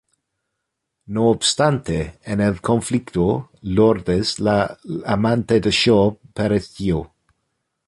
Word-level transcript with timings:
No 1.17 1.25
obstante, 1.33 2.17
en 2.23 2.41
el 2.41 2.59
conflicto, 2.59 3.51
Lourdes, 3.61 4.39
la 4.39 4.79
amante 5.05 5.61
de 5.61 5.69
Shaw, 5.69 6.17
pereció. 6.33 7.13